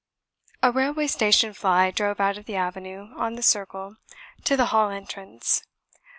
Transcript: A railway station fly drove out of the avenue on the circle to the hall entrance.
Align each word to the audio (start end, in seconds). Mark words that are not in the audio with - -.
A 0.63 0.71
railway 0.71 1.05
station 1.05 1.53
fly 1.53 1.91
drove 1.91 2.19
out 2.19 2.35
of 2.35 2.45
the 2.45 2.55
avenue 2.55 3.13
on 3.17 3.35
the 3.35 3.43
circle 3.43 3.97
to 4.45 4.57
the 4.57 4.65
hall 4.73 4.89
entrance. 4.89 5.61